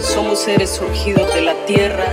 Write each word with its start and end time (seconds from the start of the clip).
somos 0.00 0.38
seres 0.38 0.70
surgidos 0.70 1.34
de 1.34 1.42
la 1.42 1.54
tierra, 1.66 2.06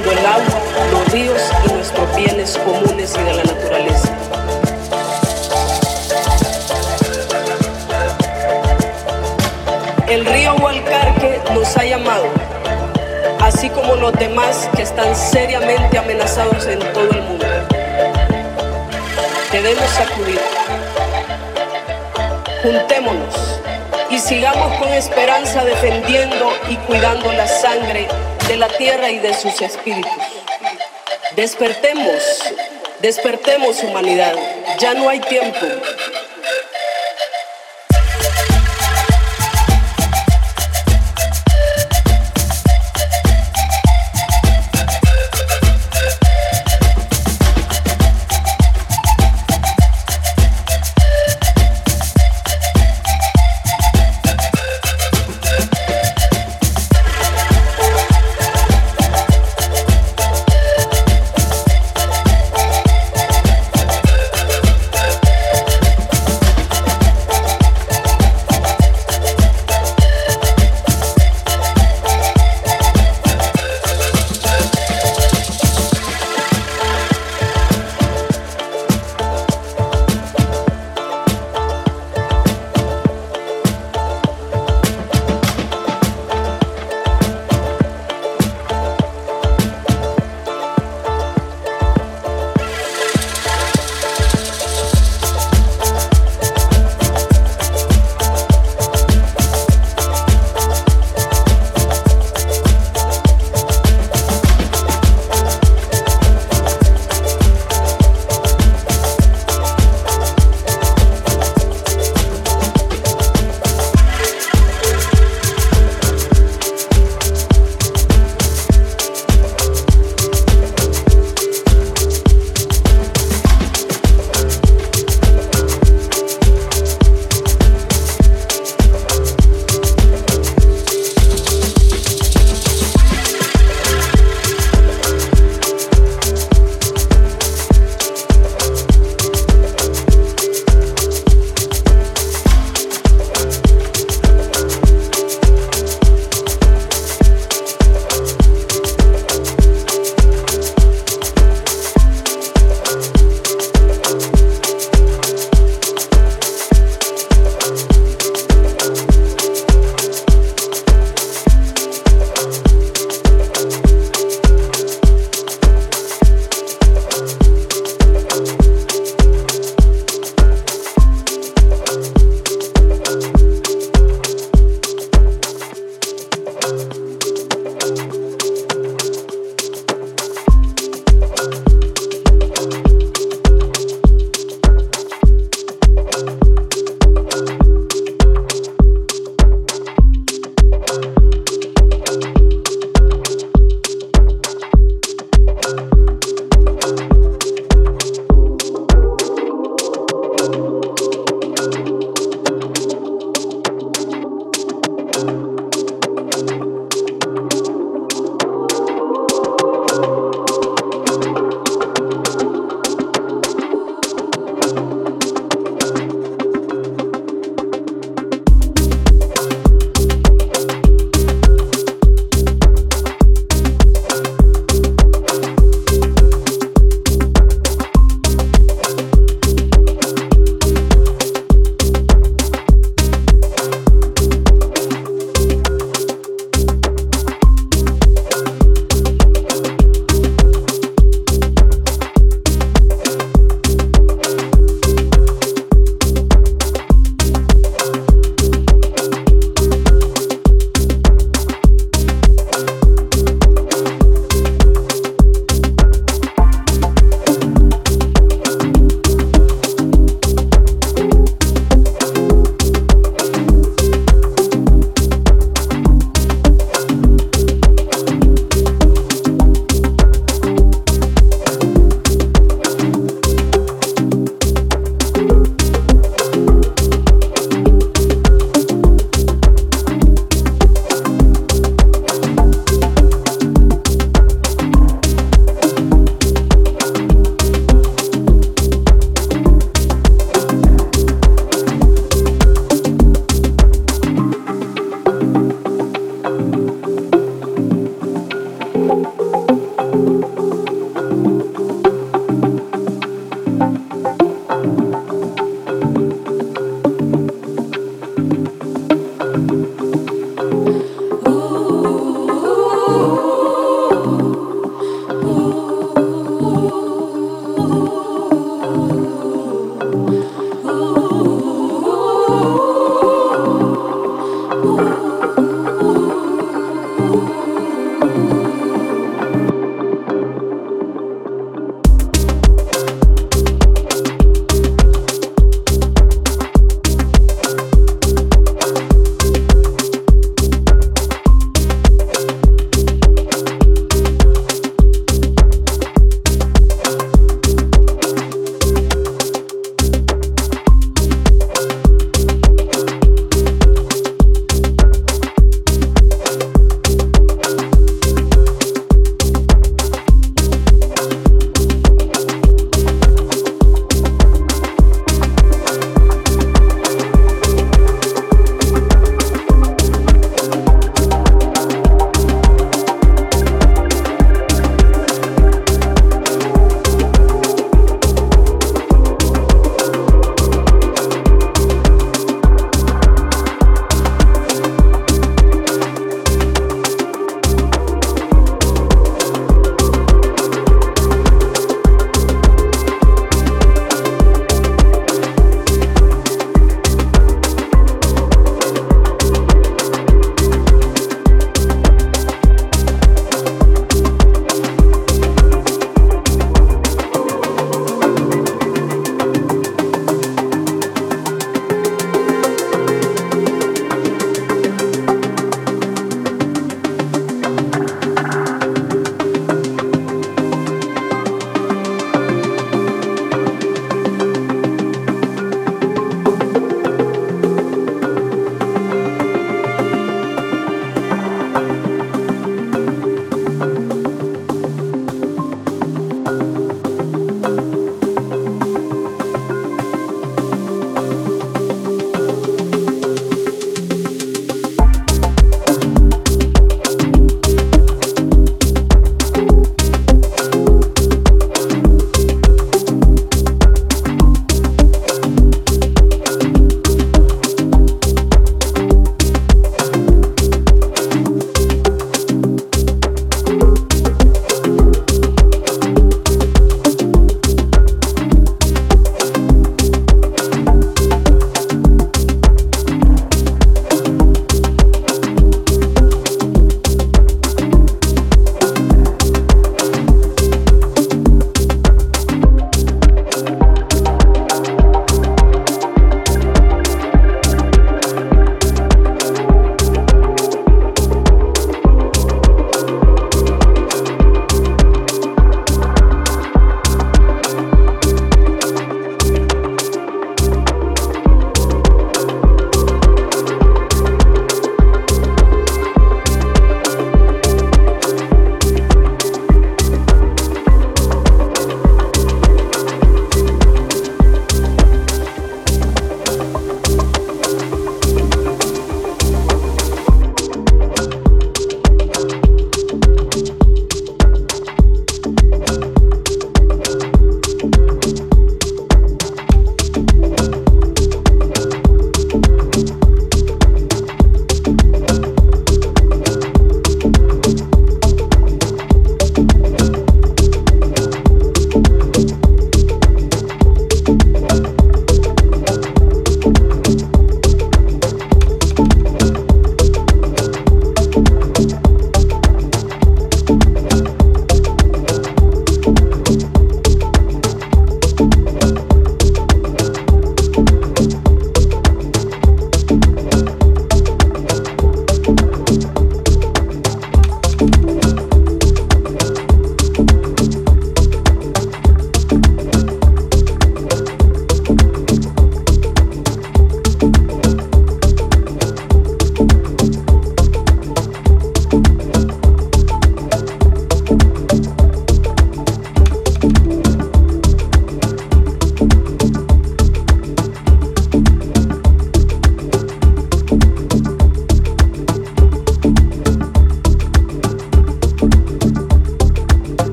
el 0.00 0.26
agua, 0.26 0.60
los 0.90 1.12
ríos 1.12 1.40
y 1.66 1.72
nuestros 1.72 2.16
bienes 2.16 2.58
comunes 2.58 3.14
y 3.14 3.22
de 3.22 3.34
la 3.34 3.44
naturaleza. 3.44 4.08
El 10.08 10.26
río 10.26 10.54
Hualcarque 10.56 11.40
nos 11.54 11.76
ha 11.76 11.84
llamado, 11.84 12.26
así 13.40 13.70
como 13.70 13.94
los 13.96 14.12
demás 14.14 14.68
que 14.76 14.82
están 14.82 15.14
seriamente 15.14 15.98
amenazados 15.98 16.66
en 16.66 16.80
todo 16.92 17.10
el 17.10 17.22
mundo. 17.22 17.46
Debemos 19.50 19.98
acudir. 19.98 20.40
Juntémonos 22.62 23.60
y 24.10 24.18
sigamos 24.18 24.78
con 24.78 24.88
esperanza 24.88 25.64
defendiendo 25.64 26.52
y 26.68 26.76
cuidando 26.76 27.32
la 27.32 27.48
sangre 27.48 28.06
de 28.52 28.58
la 28.58 28.68
tierra 28.68 29.10
y 29.10 29.18
de 29.18 29.32
sus 29.32 29.62
espíritus. 29.62 30.12
Despertemos, 31.34 32.22
despertemos 33.00 33.82
humanidad, 33.82 34.34
ya 34.78 34.92
no 34.92 35.08
hay 35.08 35.20
tiempo. 35.20 35.58